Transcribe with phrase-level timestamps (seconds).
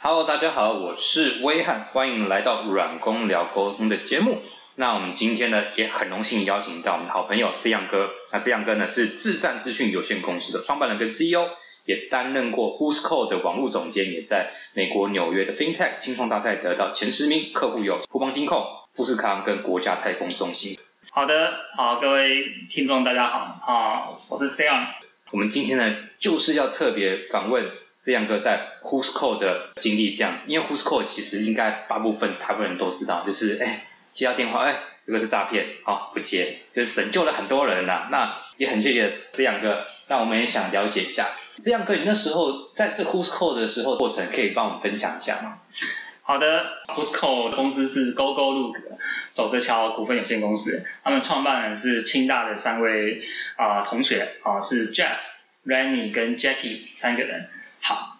[0.00, 4.42] Hello，大家好，我是威汉，欢迎来到软工聊沟通的节目。
[4.76, 8.08] 那我们今天呢，也很荣幸邀请到我们的好朋友飞扬哥。
[8.32, 11.48] 那飞扬哥呢，是智善资讯有限公司的创办人跟 CEO，
[11.84, 20.78] 也担任过 Who's Call 的网络总监，也在美国纽约的 FinTech 青创大赛得到前十名，客户有富邦金控、富士康跟国家太空中心。
[21.10, 24.86] 好的，好，各位听众大家好，好，我是飞扬。
[25.32, 27.68] 我们今天呢，就是要特别访问。
[28.00, 38.08] 这样哥在 Who's Call 的经历这样子，因为 Who's Call 其实应该大部分台湾人都知道，就是哎接到电话，哎这个是诈骗，好不接，就是拯救了很多人呐。
[38.10, 41.28] 那也很谢谢这样哥，那我们也想了解一下，
[41.62, 45.58] 这样哥你那时候在这 Who's Call 的时候过程，可以帮我们分享一下吗？
[46.22, 48.76] 好的，Who's Call 公司是 GoGo Look
[49.32, 53.22] 走着桥股份有限公司，他们创办人是清大的三位
[53.56, 55.16] 啊同学啊，是 Jeff、
[55.64, 57.48] Rennie 跟 Jackie 三个人。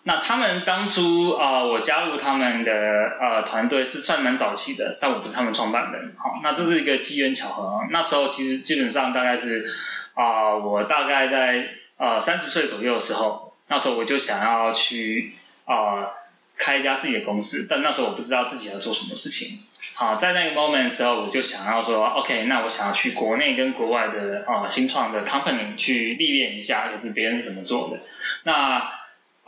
[0.05, 2.73] 那他们当初啊，我加入他们的
[3.21, 6.15] 呃团队是算蛮早期的，但我不是他们创办人。
[6.17, 7.81] 好，那这是一个机缘巧合。
[7.91, 9.71] 那时候其实基本上大概是
[10.15, 11.69] 啊，我大概在
[11.99, 15.35] 呃三十岁左右的时候，那时候我就想要去
[15.67, 16.09] 啊
[16.57, 19.59] 开一家自己的公司，但那时候我不知道自己要做什么事情。
[19.95, 27.99] 好，在那个 moment 的时候，我就想要说，OK，那我想要去国内跟国外的啊新创的 company 去历练一下，就是别人是怎么做的。
[28.45, 28.91] 那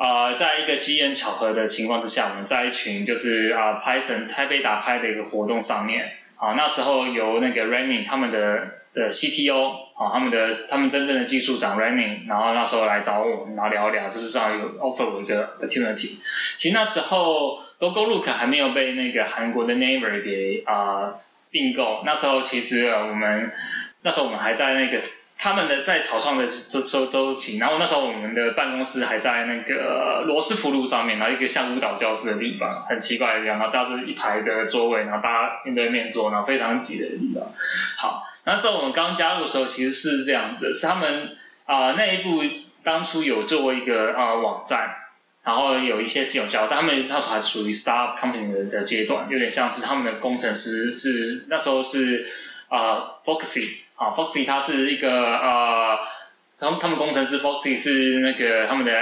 [0.00, 16.16] 啊，在一个机缘巧合的情况之下，我们在一群就是啊，Python 台北打拍的一个活动上面，啊，那时候由那个 Running 他们的的 CTO 啊，他们的他们真正的技术长 Running，然后那时候来找我们，然后聊一聊，就是这样有 offer 我一个 opportunity。
[16.56, 21.16] 其实那时候 GoGoLook 还没有被那个韩国的 Naver 给啊
[21.50, 23.52] 并购，那时候其实我们
[24.02, 25.02] 那时候我们还在那个。
[25.42, 37.50] 他们的在草创的周周周期，然后那时候我们的办公室还在那个罗斯福路上面，然后一个像舞蹈教室的地方，很奇怪的地方，然后大家是一排的座位，然后大家面对面坐，然后非常挤的地方。
[37.96, 41.34] 好，那时候我们刚加入的时候其实是这样子，是他们
[41.64, 42.42] 啊那一步
[42.84, 44.94] 当初有做一个啊网站，
[45.42, 52.26] 然后有一些是有教，但他们那时候还属于 start company 的的阶段，有点像是他们的工程师是那时候是
[52.70, 53.68] 啊 Foxy。
[53.96, 55.98] 啊，Foxy 它是一个呃，
[56.58, 58.92] 他们他们工程师 Foxy 是那个他们的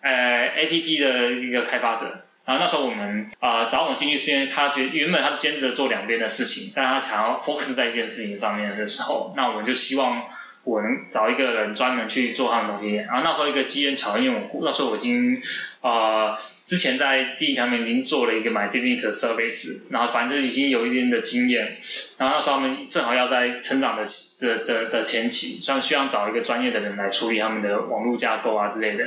[0.00, 2.22] 呃 APP 的一个开发者。
[2.46, 10.26] 然后那时候我们啊找我进去是因为他觉原本他兼职做两边的事情，但他想要 focus 在一件事情上面的时候，那我们就希望
[10.66, 12.96] 我能找一个人专门去做他的东西。
[12.96, 15.40] 然后那时候一个机缘巧合，因为我那时候我已经
[15.80, 16.38] 啊。
[16.66, 21.76] 之前在第一他们已经做了一个 My d i n i c Service，然后反正已经有一定的经验，
[22.16, 24.04] 然后那时候他们正好要在成长的
[24.40, 29.04] 的的的前期，所以需要找一个专业的人来处理他们的网络架构啊之类的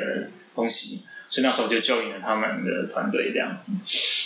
[0.55, 3.73] 东西，所以那时候就 join 了他们的团队这样子。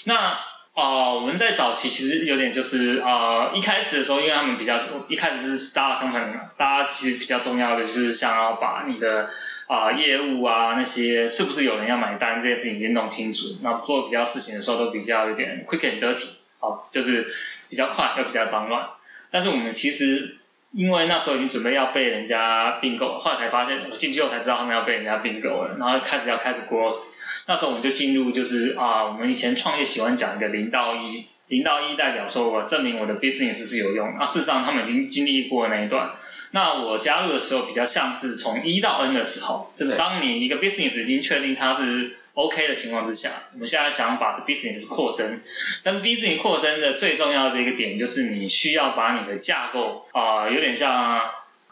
[0.05, 0.37] 那
[0.73, 9.29] 啊，我们在早期其实有点就是啊，一开始的时候，因为他们比较一开始是 Star Company，大家其实比较重要的就是想要把你的。
[9.65, 13.57] 啊，业务啊，那些是不是有人要买单这件事情先弄清楚。
[13.63, 16.27] 那做比较事情的时候都比较有点 quick and dirty，
[16.59, 17.25] 好，就是
[17.69, 18.89] 比较快又比较脏乱。
[19.31, 20.35] 但是我们其实
[20.73, 26.97] 因为那时候已经准备要被人家并购，后来才发现我进去后才知道他们要被人家并购了，然后开始要开始 growth。
[27.45, 34.15] 那时候我们就进入就是啊，我们以前创业喜欢讲一个零到一，零到一代表说我证明我的 business 是有用。
[34.17, 36.11] 那事实上他们已经经历过那一段。
[36.49, 45.41] 那我加入的时候比较像是从一到 N 的时候，就是当你一个 business 已经确定它是 OK 的情况之下，我们现在想把这 business 扩增。
[45.83, 51.21] 但 business 扩增的最重要的一个点就是你需要把你的架构啊，有点像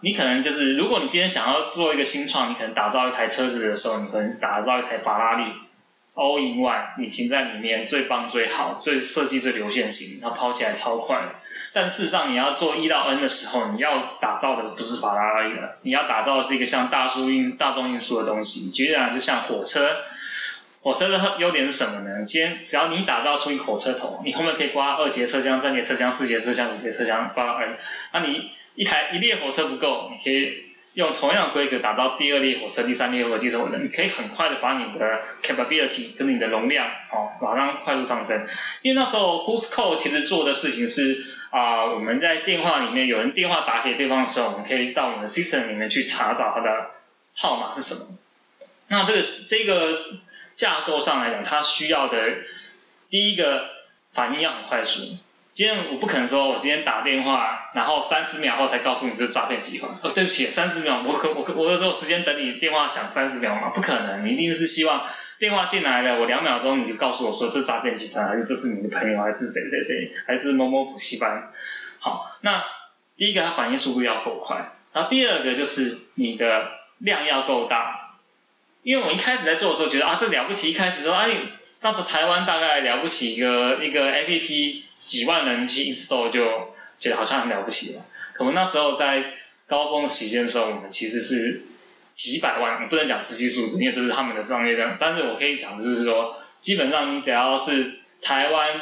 [0.01, 5.51] 你可能就是如果你今天想要做一个新创，你可能打造一台车子的时候，你可能打造一台法拉利。
[6.13, 11.17] All in one，引擎在里面最棒最好，最设计最流线型，它跑起来超快。
[11.73, 18.69] 但事实上，你要做一到 N 的时候，你要打造的不是法拉利了，你要打造的是一个像大输运大众运输的东西。
[18.71, 19.87] 举例来，就像火车，
[20.81, 22.25] 火车的优点是什么呢？
[22.25, 27.77] 今天只要你打造出一个火车头，你后面可以挂二节车厢、三节车厢、四节车厢、五节车厢，挂到 N。
[28.13, 30.71] 那你一台一列火车不够，你可以。
[30.93, 38.45] 用同样规格打造第二列火车、第三列火车、第四列火车，你可以很快的把你的 capability，就是你的容量，哦，马上快速上升。
[38.81, 46.91] 因为那时候 Who's Call 其实做的事情是啊，我们在电话里面有人电话打给对方的时候，我们可以到我们的 system 里面去查找他的
[47.37, 48.19] 号码是什么。
[48.89, 49.97] 那这个这个
[50.61, 52.17] 架构上来讲，它需要的
[53.09, 53.67] 第一个
[54.13, 55.17] 反应要很快速。
[55.55, 59.91] 今天我不可能说，我今天打电话，然后三十秒后才告诉你这是诈骗集团。
[60.03, 63.71] 哦，对不起，三十秒，我可我可我有时候时间等你电话响三十秒吗？
[63.73, 65.03] 不可能，你一定是希望
[65.39, 71.51] 电话进来了，我两秒钟你就告诉我说这诈骗集团还是这是你的朋友还是谁谁谁还是某某补习班。
[71.97, 72.63] 好，那
[73.17, 76.69] 第一个它反应速度要够快，然后第二个就是你的
[76.99, 78.00] 量要够大，
[78.83, 81.35] 因为我一开始在做的时候觉得啊这了不起，一开始说啊，你
[81.79, 89.33] 当时台湾大概了不起一个一个 A P P 几万人去 install 就觉得好像很了不起了，可能那时候在
[89.67, 91.63] 高峰期间的时候，我们其实是
[92.15, 98.81] 几百万，我不能讲实际数字，因为这是他们的商业量，但是我可以讲就是说，基本上你只要是台湾。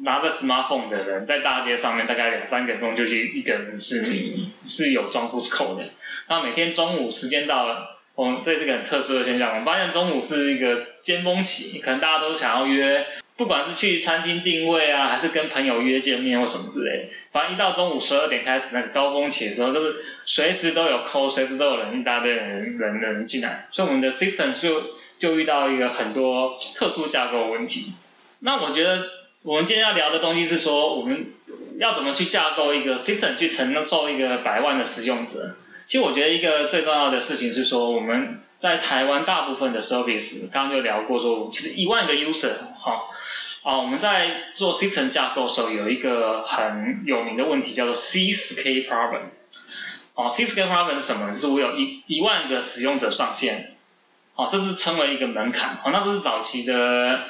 [0.00, 5.84] 拿着 smartphone 的人在大街上面，大概两三个钟就去一个人是你是有装 b o o s Code 的。
[6.30, 9.50] 那每天中午时间到了，我们这是个很特殊的现象。
[9.50, 13.06] 我们发现中午是一个尖峰期，可能大家都想要约，
[13.36, 17.10] 不管是去餐厅定位啊，还是跟朋友约见面或什么之类。
[17.32, 24.82] 反正一到中午十二点开始那个高峰期的时候，就是随时都有 call，随时都有人一大堆人人人进来，所以我们的 system 就
[25.18, 27.92] 就遇到一个很多特殊架构问题。
[28.40, 29.22] 那我觉得。
[29.44, 31.32] 我们今天要聊的东西是说，我们
[31.76, 35.56] 要怎么去架构一个 system 去承受一个百万的使用者。
[35.92, 43.10] 其实我觉得一个最重要的事情是说，我们在台湾大部分的 service，刚刚就聊过说，其实一万个 user，哈，
[43.62, 49.24] 啊，我们在做 system 架构的时候有一个很有名的问题叫做 C S K problem。
[50.14, 51.30] 哦，C S K problem 是什么？
[51.34, 53.76] 就是我有一一万个使用者上线，
[54.34, 57.20] 哦，这是称为一个门槛，哦，那这是早期的。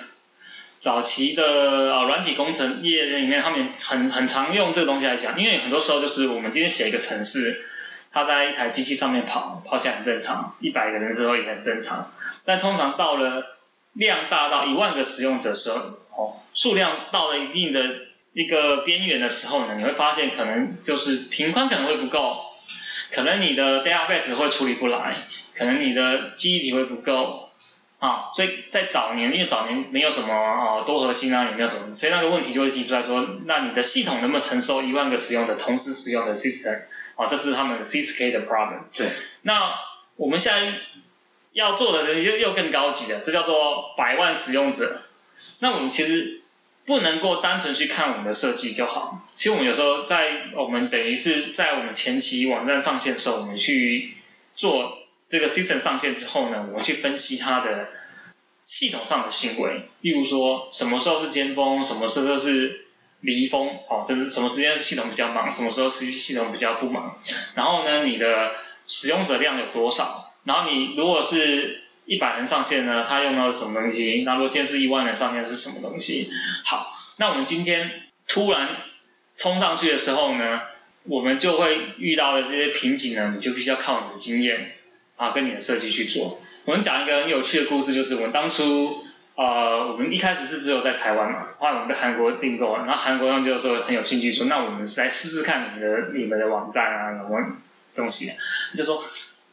[0.79, 7.65] 早期的啊软体工程业里面，他们很很常用这个东西来讲，因为很多时候就是我们今天写一个程式，
[8.13, 12.13] 它在一台机器上面跑，跑起来很正常，一百个人之后也很正常。
[12.45, 13.57] 但通常到了
[13.95, 15.77] 量大到一万个使用者时候，
[16.17, 17.81] 哦，数量到了一定的
[18.33, 22.43] 一个边缘的时候呢，你会发现可能就是频宽可能会不够，
[23.13, 27.49] 可能你的 database 会处理不来，可能你的记忆体会不够。
[27.99, 36.81] 啊，所以在早年，因为早年没有什么啊多核心啊，也没有什么，所以那个问题就会提出来说，那你的系统能不能承受一万个使用者同时使用的 system？
[37.17, 38.81] 啊，这是他们的 C S K 的 problem。
[38.95, 39.11] 对。
[39.43, 39.75] 那
[40.17, 40.75] 我们现在
[41.53, 45.03] 要做的又又更高级了，这叫做百万使用者。
[45.61, 46.43] 那我们其实
[46.87, 49.29] 不能够单纯去看我们的设计就好。
[49.35, 54.17] 其实我们有时候在我们等于是在我们前期网站上线的时候，我们去
[54.55, 54.99] 做。
[55.33, 57.89] 这个 system 上线之后呢，我们去分析它的
[58.65, 62.82] 系统上的行为，例如说什么时候是尖峰，什么时候是
[63.23, 67.19] 离峰，哦，这是什么时间系统比较忙，什么时候实际系统比较不忙。
[67.55, 68.53] 然后呢，你的
[68.87, 70.33] 使用者量有多少？
[70.45, 74.23] 然后你如果是一百人上线呢，他用到什么东西？
[74.27, 76.29] 那如果今天是一万人上线是什么东西？
[76.65, 78.77] 好，那我们今天突然
[79.37, 80.61] 冲上去的时候呢，
[81.05, 84.75] 我们就会遇到的这些瓶颈呢，你就必须要靠你的经验。
[85.15, 86.41] 啊，跟你的设计去做。
[86.65, 89.05] 我们讲一个很有趣的故事，就是我们当初，
[89.35, 97.57] 呃，我们一开始是只有在台湾嘛，后来我们在韩国订购，然后韩国人就说很有兴趣，说那我们来试试看你们的你们的网站啊，什么
[97.95, 98.31] 东西，
[98.77, 99.03] 就说，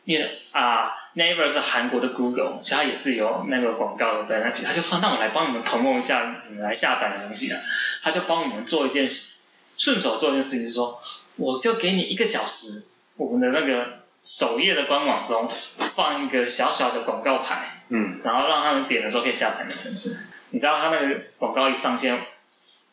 [0.03, 7.59] 因为啊，Naver 是韩国的 Google，其实它也是有那个广告的在那边，他就说那我来帮你们 promo 一下你们来下载的东西啊，
[8.03, 9.39] 他就帮我们做一件事
[9.77, 10.99] 顺手做一件事情，是说，
[11.37, 13.99] 我就给你一个小时，我们的那个。
[14.21, 15.49] 首页的官网中
[15.95, 20.17] 放一个小小的广告牌，嗯，然后让他们点的时候可以下载的程式。
[20.51, 22.19] 你知道他那个广告一上线，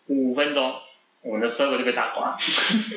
[0.07, 0.75] 五分钟。
[1.23, 2.37] 我们的 server 就被打挂，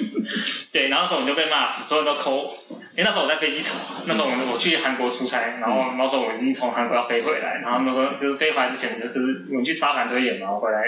[0.71, 2.55] 对，然后时候我们就被骂死，所有人都抠。
[2.95, 3.75] 因为，那时候我在飞机场，
[4.05, 10.79] 那时候我我去韩国出差，然后那时候我已经从韩国要飞回来，然后那个就是飞回来之前就就是我们去沙盘推演，然后回来，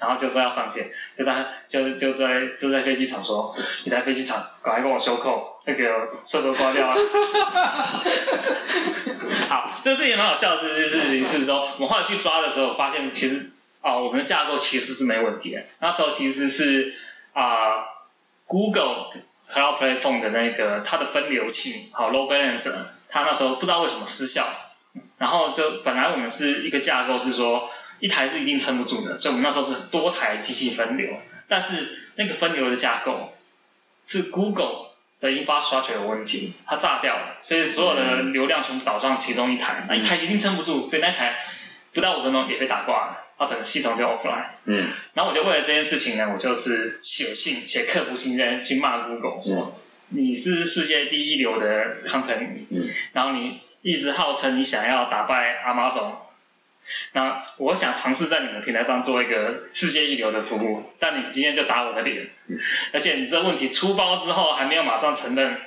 [0.00, 3.54] 然后就说要上线，就在就就在就在飞机场说，
[3.84, 6.96] 你在飞机场赶快跟我收扣，那个 server 挂掉了。
[9.50, 13.50] 好，这个事情蛮好笑的，这件事情是说，我们后来去抓的时候发现其实。
[13.82, 15.62] 啊，我们的架构其实是没问题的。
[15.80, 16.92] 那时候其实是
[17.32, 17.84] 啊
[18.46, 19.12] ，Google
[19.48, 22.74] Cloud Platform 的那个它的分流器，好 Load Balancer，
[23.08, 24.44] 它那时候不知道为什么失效，
[25.18, 27.70] 然后就本来我们是一个架构是说
[28.00, 31.08] 一台是一定撑不住的，所以我们那时候是多台机器分流，
[31.46, 33.34] 但是那个分流的架构
[34.04, 34.85] 是 Google
[35.20, 41.36] 的 infrastructure 有问题，它炸掉了，所以所有的流量全部导向其中一台，那一台一定撑不住，所以那台
[41.92, 43.22] 不到五分钟也被打挂了。
[43.36, 44.46] 啊，整个系统就 offline。
[44.64, 44.88] 嗯。
[45.12, 52.88] 然后我就为了这件事情呢，我就是写信写客服信件去骂 Google，说你是世界第一流的 company，嗯。
[53.12, 56.12] 然后你一直号称你想要打败 Amazon，
[57.12, 62.28] 那我想尝试在你们平台上做一个世界一流的服务，但你今天就打我的脸，
[62.92, 65.60] 而且你这问题出包之后还没有马上承认，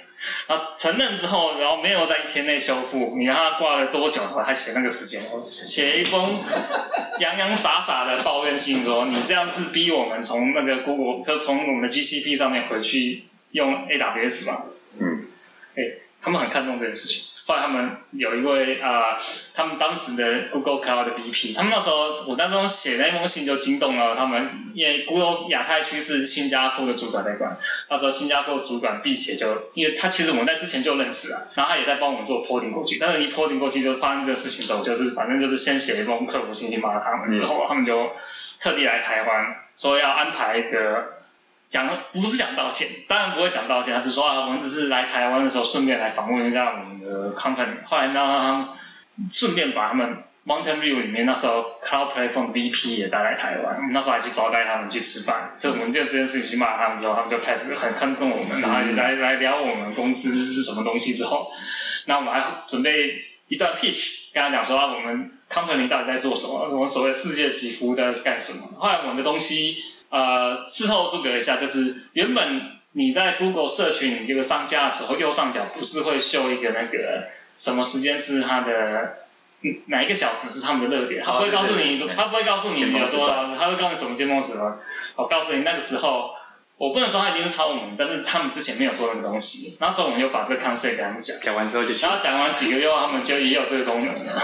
[0.47, 4.21] 然后承认之后，然后没有在一天内修复，你让他挂了多久？
[4.45, 6.41] 他写那个时间，写一封
[7.19, 14.57] 洋洋洒洒的抱怨信，说你这样是逼我们从那个 Google 就从我们的 GCP 上面回去用 AWS 嘛？
[14.99, 15.27] 嗯，
[15.75, 15.83] 哎，
[16.21, 17.23] 他们很看重这件事情。
[17.49, 19.17] 后来他们有一位啊，
[19.55, 27.57] 他们当时的 Google Cloud 的 VP，他们那时候我那时候写那封信就惊动了他们，因为 Google 亚太区是新加坡的主管在管，
[27.89, 38.11] 那时候新加坡主管并且就，因为他其实我们在之前就认识了，然后他也在帮我们做 porting 过去，但是一 porting 过去就发生这个事情之后，就是反正就是先写一封客服信息骂他们，之后他们就
[38.61, 41.17] 特地来台湾说要安排一个。
[41.69, 47.85] 讲不是讲道歉，当然不会讲道歉，他只说啊，我们只是来台湾的时候顺便来访问一下我们的 company。
[47.85, 48.67] 后来呢，他们
[49.31, 55.51] 顺便把他们 Mountain View 里面那时候 Cloud Platform VP 也带来台湾，我们那时候还去招待他们去吃饭。
[55.59, 61.51] 就我们就这件事情去骂他们之后，他们就开始很看重我们，然后来来聊我们公司是什么东西之后，
[62.05, 68.71] 那我们还准备一段 pitch，跟他讲说啊，我们 company 到底在做什么，我们所谓世界级服务在干什么。
[68.79, 69.83] 后来我们的东西。
[70.09, 79.17] 呃，事后诸葛一下，就是原本你在 Google 社群你这个上架的时候，右上角不是会秀一个那个什么时间是它的
[79.87, 84.79] 哪一个小时是他们的热点，他不会告诉你，他不会告诉你，比如说，他会告诉你什么节目什么？
[85.15, 86.33] 我告诉你那个时候，
[86.77, 94.41] 我不能说他一定是抄我们，但是他们之前没有做那个东西，那时候我们就把这个 concept 给他们讲，讲完之后就，然后讲完几个月后，他们就也有这个功能了。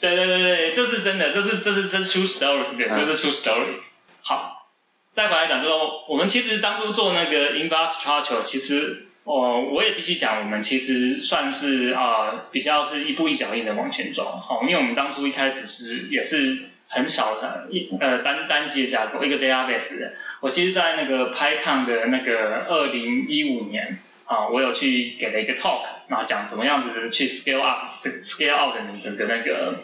[0.00, 0.59] 对对对对，这
[1.00, 3.80] 是真的，这是这是这是 true story，对，这是 true story。
[4.22, 4.68] 好，
[5.14, 20.12] 再回来讲，就说我们其实当初做那个 infrastructure，其实哦，我也必须讲，我们其实算是啊比较是一步一脚印的往前走，哦，因为我们当初一开始是也是很少的一呃单单机的架构，一个 database。
[20.40, 23.98] 我其实，在那个 PyCon 的那个二零一五年。
[24.30, 29.80] 啊，我有去给了一个 talk，然后讲怎么样子去 scale up，scale out 的你整个那个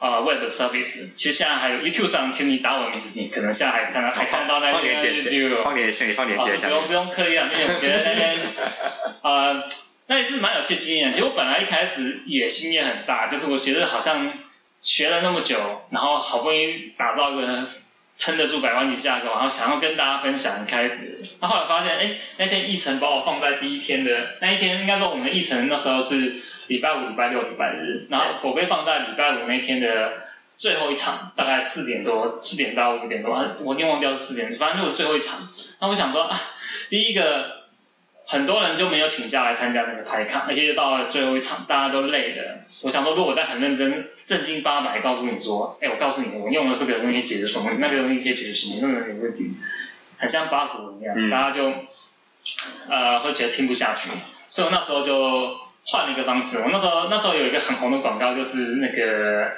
[0.00, 1.14] 呃 web service。
[1.16, 5.60] 其实现在还有 YouTube 上，其实你打我的名字，你可能现在还看到还看得到那个 YouTube。
[5.60, 8.36] 放点放点放点不用不用刻意啊，因为我觉得那边
[9.22, 9.64] 呃
[10.06, 11.12] 那也是蛮有趣经验。
[11.12, 14.32] 其实我本来一开始野心也很大，就是我觉得好像
[14.80, 15.58] 学了那么久，
[15.90, 17.66] 然后好不容易打造一个。
[18.18, 20.66] 撑得住百万级架构，然后想要跟大家分享。
[20.66, 24.10] 开始，那后来发现，哎，那天议程把我放在第一天的
[24.40, 26.34] 那一天，应该说我们的议程那时候是
[26.66, 30.14] 礼拜五、礼拜六、礼拜日，然后我被放在礼拜五那天的
[30.56, 35.48] 最后一场，大概四点多，四点到五点多，我已经忘掉是四点，反正就是最后一场。
[35.80, 36.40] 那我想说，啊，
[36.90, 37.57] 第一个。
[38.30, 42.58] 很多人就没有请假来参加那个排卡，而且到了最后一场，大家都累了。
[42.82, 49.54] 我想说，如果我在很认真、正经八百告诉你说，哎，我告诉你，我用了这个东西解决什么，那个东西可以解决什么，那个有问题，
[50.18, 51.72] 很像八股一样，大家就
[52.90, 54.10] 呃会觉得听不下去。
[54.50, 55.56] 所以我那时候就
[55.86, 56.58] 换了一个方式。
[56.58, 59.52] 我那时候那时候有一个很红的广告，就是那个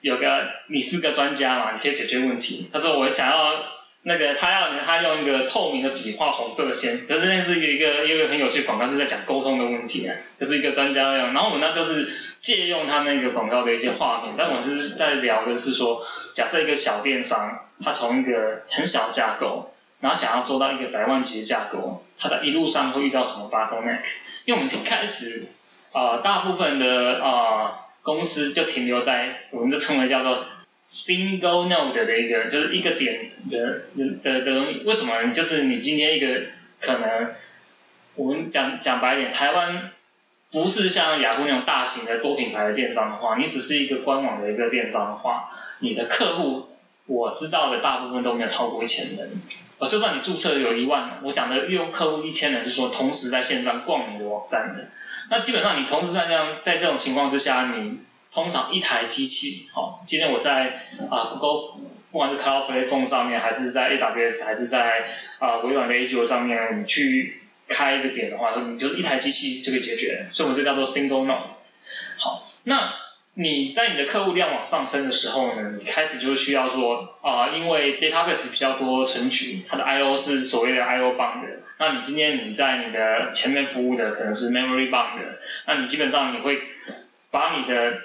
[0.00, 2.70] 有个你是个专家嘛，你可以解决问题。
[2.72, 3.81] 他说我想要。
[4.04, 11.32] 那个他要他用一个透明的笔画红色的线，这是那是一个一个很有趣广告，是在讲沟通的问题啊，就是一个专家样。
[11.32, 12.08] 然后我们那就是
[12.40, 16.04] 借用他那个广告的一些画面，但我们是在聊的是说，
[16.34, 24.00] 假设一个小电商，他从一个很小的架构，然后想要做到一个百万级的架构，他在一路上会遇到什么 bottleneck？
[24.46, 25.46] 因为我们一开始
[25.92, 30.36] 啊，大部分的啊公司就停留在，我们就称为叫做。
[30.84, 35.32] Single node 的一个就是一个点的的的的东西，为什么？
[35.32, 36.46] 就是你今天一个
[36.80, 37.34] 可能，
[38.16, 39.92] 我们讲讲白一点，台湾
[40.50, 46.70] 不是像雅虎那种大型的多品牌的电商的话，你只是一个官网的一个电商的话，你的客户
[47.06, 49.30] 我知道的大部分都没有超过一千人。
[49.78, 54.88] 呃，就算你注册有一万，我讲的用客户一千人，是说同时在线上逛你的网站的，
[55.30, 57.98] 那基本上你同时在这样在这种情况之下，你。
[58.32, 65.06] 通常一台机器，好，今天我在啊 Google，不管是 Cloud Platform 上面，还是在 AWS，还是在
[65.38, 71.42] 啊微软的 Azure 上面，你去开一个点的话，你就是一台机器就可以解决，所以我们这叫做 Single Node。
[72.18, 72.94] 好，那
[73.34, 81.44] 你在你的客户量往上升的时候呢，你开始就需要说啊，因为 Database 比较多存取，它的 I/O 是所谓的 I/O bound，
[81.78, 85.18] 那你今天你在你的前面服务的可能是 Memory bound，
[85.66, 86.62] 那你基本上你会
[87.30, 88.00] 把你的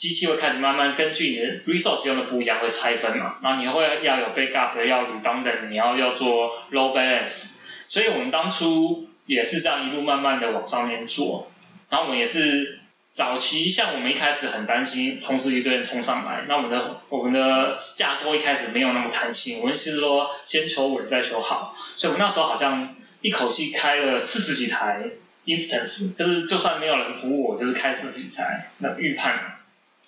[0.00, 11.52] 机器会开始慢慢根据你的 resource 用的不一样会拆分嘛，然后你会要有 backup，要 redundant，你要要做 low balance，所以我们当初也是这样一路慢慢的往上面做，
[11.90, 12.78] 然后我们也是
[13.12, 25.10] 早期像我们一开始很担心，同时一堆人冲上来，那我们的我们的架构一开始没有那么弹性，我们是说先求稳再求好，所以我们那时候好像一口气开了四十几台
[25.44, 29.58] instance，就是就算没有人服务我，就是开四十几台，那预判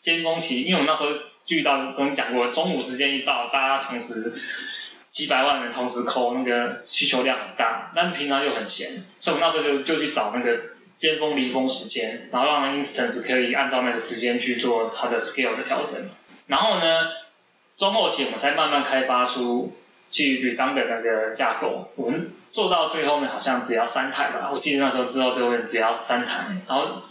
[0.02, 4.34] 尖峰期，因为我们那时候遇到跟你讲过，中午时间一到，大家同时
[5.10, 8.88] 几百万人同时扣，那个需求量很大，但是平常又很闲，
[9.20, 10.72] 所以我们那时候就就去找那个。
[10.98, 16.10] 尖峰离峰时间，然后让 instance 可以按照那个时间去做它的 scale 的调整。
[16.46, 17.08] 然后呢，
[17.76, 19.76] 中后期我们才慢慢开发出
[20.12, 21.90] 去 redund 的那个架构。
[21.96, 27.02] 我们做到最后面好像只要三台吧，我记得那时候之后最后面只要三台，然后。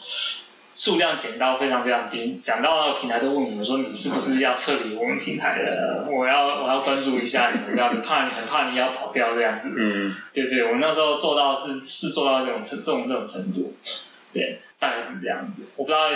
[0.74, 6.08] 数量减到非常非常低，讲到平台都问我们说你是不是要撤离我们平台的？
[6.10, 9.70] 我要我要关注一下你们，你怕你很怕你要跑掉这样子。
[9.78, 13.76] 嗯，对对，我那时候做到是是做到这种程这种这种程度，
[14.34, 15.64] 对，大概是这样子。
[15.76, 16.10] 我不知道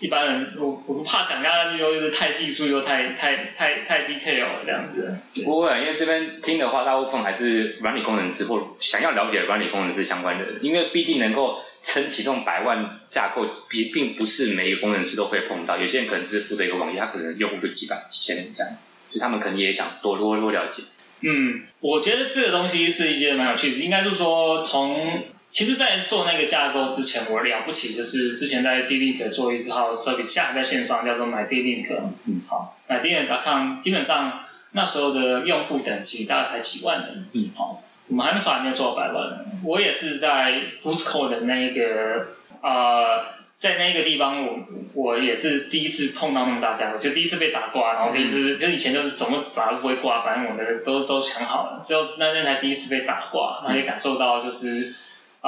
[0.00, 5.16] 一般人，我我不怕讲下去又是太技术又太太太太 detail 这样子。
[5.44, 11.62] 不会，因为这边听的话，大部分还是软体工程师或想要了解软体工程师相关的，因为毕竟能够。
[11.80, 20.82] 撑起这种百万架构，并并不是每一个工程师都会碰到，有些人可能是负责一个网页，他可能用户就几百、几千人这样子，所以他们可能也想多多多了解。
[21.20, 31.86] 嗯，我觉得这个东西是一件蛮有趣的，应该是说从其实，在做那个架构之前，我了不起就是之前在 D-Link 做一套 service，现在在线上叫做买 D-Link。
[32.26, 34.40] 嗯，好，买 D-Link.com 基本上
[34.72, 37.26] 那时候的用户等级大概才几万人。
[37.32, 37.82] 嗯，好。
[38.10, 42.28] 我们还没说还没有做到百万，我也是在 Busco 的那个
[42.62, 43.22] 呃，
[43.58, 44.60] 在那个地方，我
[44.94, 54.94] 我也是第一次碰到那么大家，就第一次被打挂，然后第一次就以前就是怎么打都不会挂，反正我的都都想好了，只有那那才第一次被打挂，然后也感受到就是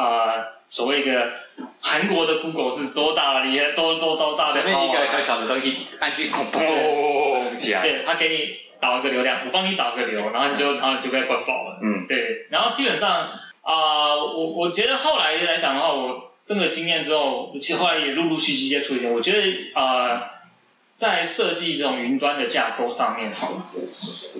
[0.00, 0.34] 啊，
[0.68, 1.32] 所谓一个
[1.80, 8.70] 韩国的 Google 是多大厉害，多多多大的，随便一个小小的东西按去砰砰起来，对他给你。
[8.80, 11.78] 导一个流量，我帮你导个流，然后你就然后你就被关爆了。
[11.82, 12.46] 嗯，对。
[12.48, 19.10] 然后基本上啊，我我觉得后来来讲的话，我这个经验之后，其实后来也陆陆续续接触一些。
[19.10, 20.30] 我觉得啊，
[20.96, 23.48] 在设计这种云端的架构上面，哈，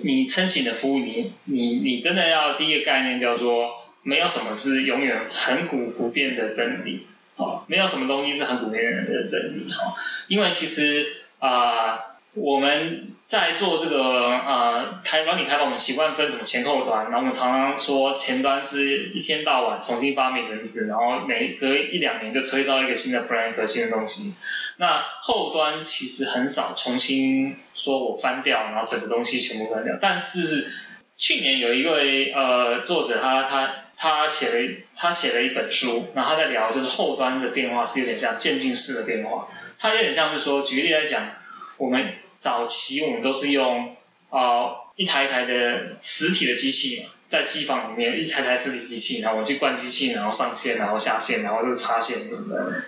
[0.03, 9.95] 你申请的服务，你你你真的要第一个概念叫做，没有什么是永远恒古不变的真理，啊，没有什么东西是恒古不变的真理，哈，
[10.27, 11.07] 因为其实
[11.39, 12.07] 啊。
[12.33, 24.33] 我们在做这个呃开软体开发，我们习惯分什么前后端，然后我们常常说前端是一天到晚重新发明文字，然后每隔一两年就吹到一个新的 framework 新的东西。
[24.77, 29.97] 那后端其实很少重新说我翻掉，然后整个东西全部翻掉。
[29.99, 30.71] 但是
[31.17, 41.29] 去年有一位呃作者，他他他写了他写了一本书，然后他在聊就是后端的变化是有点像渐进式的变化，他有点像是说举例来讲，
[41.77, 43.95] 我们早期我们都是用
[44.31, 52.17] 啊一台一台的实体的机器嘛，在机房里面一台台实体机器，然后我去灌机器，然后上线，然后下线，然后就是插线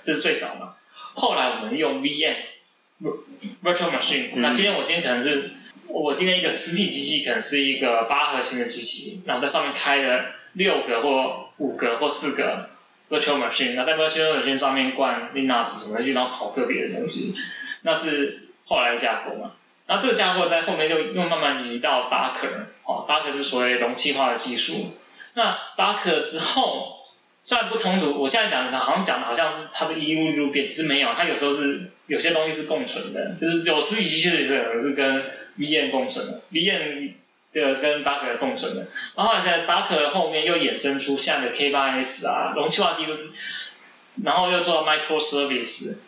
[0.04, 0.76] 这是最早的。
[1.14, 4.30] 后来我们用 VM，Virtual Machine。
[4.38, 5.52] 那今天我今天可能是
[5.90, 12.70] 我今天一个实体机器可能是一个八核心的机器，然后在上面开了六个或五个或四个
[13.10, 17.36] Virtual Machine，那在 Virtual Machine 上面灌 Linux 什么东西，然后跑个别的东西，
[17.82, 18.40] 那是。
[18.66, 19.52] 后来的架构嘛，
[19.88, 24.94] 那这个架构在后面就又慢慢移到 Docker，哦，Docker 是所谓容器化的技术。
[25.34, 27.02] 那 Docker 之后
[27.42, 35.26] 虽然不冲突，我现在讲的好像讲的好像是它是一路一路变，其实没有，它有时候是有些东西是共存的，就是有实体机器的可能是跟
[35.58, 37.12] VM 共存的，VM
[37.54, 38.88] 个跟 Docker 共存的。
[39.16, 43.18] 然后在 Docker 后面又衍生出像的 K8s 啊，容器化技术，
[44.24, 46.00] 然后又做了 Microservice。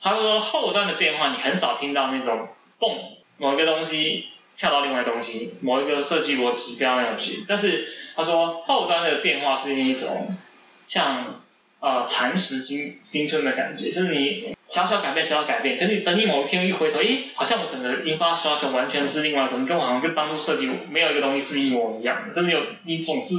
[0.00, 2.90] 他说后端的变化，你很少听到那种蹦
[3.38, 7.44] 某一个东西跳到另外东西，某一个设计逻辑不要那样去。
[7.48, 10.36] 但是他说后端的变化是一种
[10.84, 11.42] 像
[11.80, 22.34] 呃蚕食金金春的感觉，就是你小小改变小小改变，可是等你某一天一回头，诶，好像我整个 infrastructure 完全是另外一种，跟我好像跟当初设计没有一个东西是一模一样的。
[22.34, 23.34] 真的有你总是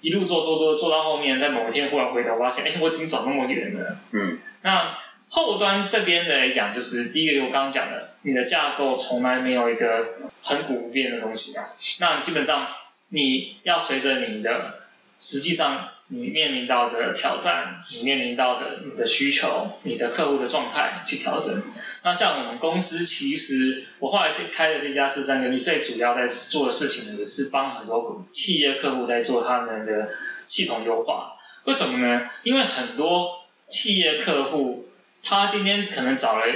[0.00, 3.96] 一路做做做做到后面，在某一天忽然回头发现，哎，我已经走那么远了。
[4.12, 4.96] 嗯，那。
[5.32, 10.08] 后端这边来讲，就是第一个我刚刚讲的，你的架构从来没有一个
[10.42, 11.66] 恒古不变的东西啊。
[12.00, 12.66] 那基本上
[13.10, 14.80] 你要随着你的
[15.20, 21.62] 实际上你面临到的挑战，你面临到的你的需求，你的客户的状态去调整。
[22.04, 30.10] 那像我们公司，其实我后来开的这家智三根据，最主要在做的事情呢，也是帮很多企业客户在做他们的
[30.46, 31.38] 系统优化。
[31.64, 32.28] 为什么呢？
[32.42, 34.86] 因为很多企业客户。
[35.22, 36.46] 他今天可能找了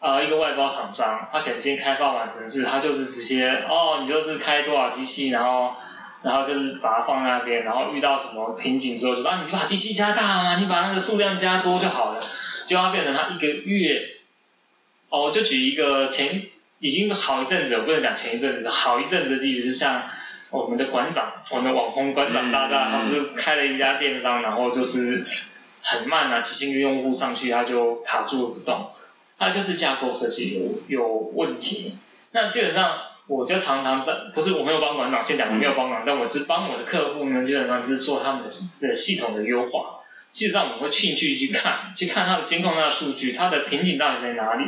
[0.00, 5.74] 呃一个外包厂商，他可能今天开发完成是，他就是直接哦，你就是开多少机器，然后
[6.22, 12.20] 然后就是把它放在那边，然后遇到什么瓶颈之后，就说啊，你把机器加大啊，你把那个数量加多就好了，
[12.66, 14.16] 就要变成它一个月，
[15.10, 16.46] 哦，就举一个前
[16.80, 20.02] 已经好一阵子，我不能讲前一阵子，好一阵子的例子是像
[20.50, 25.24] 我们的馆长，我们的网红馆长大大，他不是开了一家电商，然后就是
[25.82, 28.90] 很慢啊，几千个用户上去他就卡住了不动，
[29.38, 31.96] 他就是架构设计有有问题。
[32.32, 38.48] 那基本上我就常常在，不是我没有帮馆长，先讲我没有帮忙，但我是帮我的客户呢，基本上就是做他们的
[38.88, 40.00] 的系统的优化。
[40.32, 44.64] 基本上我们会进去去看，去看它的监控它的数据，它的瓶颈到底在哪里？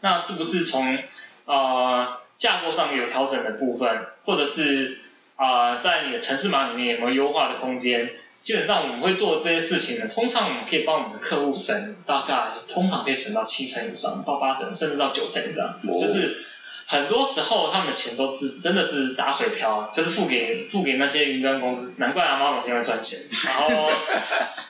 [0.00, 0.98] 那是不是从
[1.46, 4.98] 呃架构上有调整的部分，或者是
[5.36, 8.10] 啊在你的城市码里面有没有优化的空间？
[8.42, 16.44] 基本上我们会做这些事情呢，通常我们可以帮我们的客户省大概通常可以省到七成以上，到八成，甚至到九成以上，就是
[16.86, 23.90] 很多时候他们的钱都是真的是打水漂，就是付给付给那些云端公司，难怪阿猫总现在赚钱，然后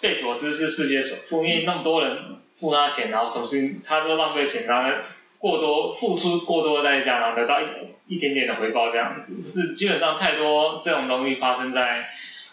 [0.00, 2.16] 贝佐斯是世界首富，因为那么多人
[2.60, 4.90] 付他钱，然后什么事情他都浪费钱，然后
[5.38, 7.64] 过多付出过多的代价，然后得到一
[8.06, 12.08] 一点点的回报，这样子是基本上太多这种东西发生在。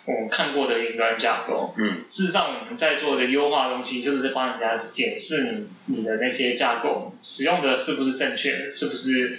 [0.05, 9.37] 我们看过的云端架构，嗯，事实上我们在做的优化东西，就是在帮人家检视你你的那些架构使用的是不是正确，是不是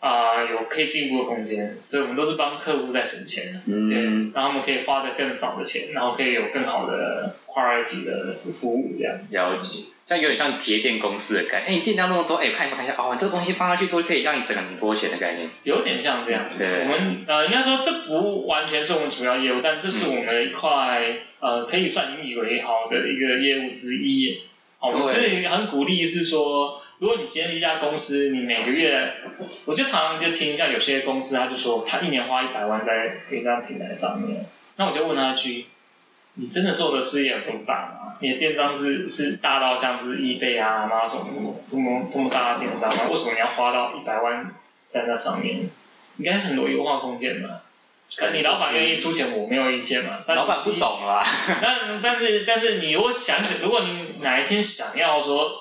[0.00, 9.36] 啊、有可以进步的空间，所以我们都是帮客户在省钱对，让他们可以花的更少的钱，然后可以有更好的 quality 的服务这样子。
[9.36, 11.68] 了解，这样有点像节电公司的概念。
[11.68, 15.50] 哎，你电量那么多，哎，看一下看一下，哦，这个东西放下去之后可以让你省很多钱的概念。
[15.64, 16.64] 有点像这样子。
[16.64, 21.02] 对我们呃应该说这不完全是我们主要业务，但这是我们一块
[21.40, 24.44] 呃可以算引以为豪的一个业务之一。
[24.78, 29.14] 哦，我们对是很鼓励是说，如果你今天一家公司，你每个月，
[29.64, 34.44] 我就常常就听一下有些公司他就说他一年花一百万在云端平台上面，
[34.76, 35.64] 那我就问他一句。
[36.34, 38.16] 你真的做的事业有这么大吗？
[38.20, 43.08] 你的电商是是大到像是易贝啊、马总这么这么大的电商吗？
[43.10, 44.54] 为什么你要花到一百万
[44.92, 45.70] 在那上面？
[46.18, 47.62] 应该很多优化空间吧。
[48.16, 50.18] 可你老板愿意出钱，我没有意见嘛。
[50.26, 51.24] 但老板不懂啦。
[51.62, 55.59] 但但是但是你如果想想，如果你哪一天想要说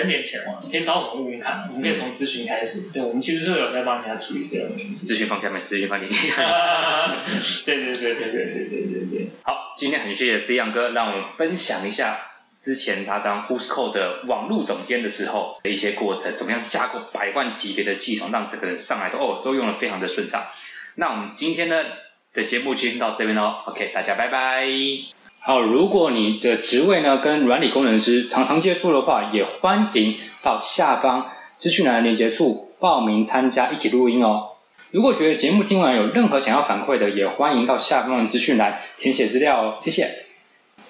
[0.00, 2.90] 省点钱嘛，你可以找我们问问看，我们可以从咨询开始。
[2.92, 5.06] 对，我们其实是有在帮人家处理这样的东西。
[5.06, 6.30] 咨询方下面，咨询方你听。
[7.66, 9.28] 对对对对对对对对对。
[9.42, 12.20] 好，今天很谢谢 Z 阳哥，让我们分享一下
[12.60, 20.46] 之前他当 Who'sco 的网络总监的时候的一些过程，怎么样架构百万级别的系统，让整个人上来都哦都用的非常的顺畅。
[20.96, 21.84] 那我们今天呢
[22.32, 25.15] 的节目就先到这边喽，OK，大家拜拜。
[25.46, 34.48] 好，如果你的职位呢跟软体工程师常常接触的话，也欢迎到下方资讯栏连接处报名参加一起录音哦。
[34.90, 39.74] 如果觉得节目听完有任何想要反馈的，也欢迎到下方的资讯栏填写资料哦。
[39.80, 40.25] 谢谢。